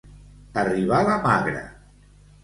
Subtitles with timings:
[0.61, 1.61] Arribar la Magra.